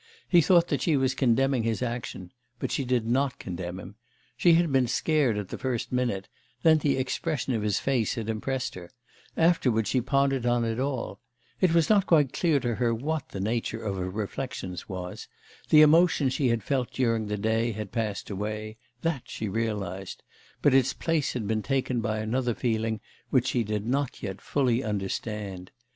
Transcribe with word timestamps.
He 0.27 0.41
thought 0.41 0.69
that 0.69 0.81
she 0.81 0.97
was 0.97 1.13
condemning 1.13 1.61
his 1.61 1.83
action; 1.83 2.31
but 2.57 2.71
she 2.71 2.85
did 2.85 3.05
not 3.05 3.37
condemn 3.37 3.79
him. 3.79 3.97
She 4.35 4.53
had 4.53 4.71
been 4.71 4.87
scared 4.87 5.37
at 5.37 5.49
the 5.49 5.59
first 5.59 5.91
minute; 5.91 6.27
then 6.63 6.79
the 6.79 6.97
expression 6.97 7.53
of 7.53 7.61
his 7.61 7.77
face 7.77 8.15
had 8.15 8.27
impressed 8.27 8.73
her; 8.73 8.89
afterwards 9.37 9.89
she 9.91 10.01
pondered 10.01 10.43
on 10.43 10.65
it 10.65 10.79
all. 10.79 11.19
It 11.59 11.75
was 11.75 11.87
not 11.87 12.07
quite 12.07 12.33
clear 12.33 12.59
to 12.61 12.73
her 12.77 12.91
what 12.95 13.29
the 13.29 13.39
nature 13.39 13.83
of 13.83 13.95
her 13.97 14.09
reflections 14.09 14.89
was. 14.89 15.27
The 15.69 15.83
emotion 15.83 16.29
she 16.29 16.47
had 16.47 16.63
felt 16.63 16.89
during 16.93 17.27
the 17.27 17.37
day 17.37 17.71
had 17.73 17.91
passed 17.91 18.31
away; 18.31 18.77
that 19.03 19.29
she 19.29 19.47
realised; 19.49 20.23
but 20.63 20.73
its 20.73 20.93
place 20.93 21.33
had 21.33 21.45
been 21.47 21.61
taken 21.61 22.01
by 22.01 22.21
another 22.21 22.55
feeling 22.55 23.01
which 23.29 23.49
she 23.49 23.63
did 23.63 23.85
not 23.85 24.23
yet 24.23 24.41
fully 24.41 24.83
understand. 24.83 25.69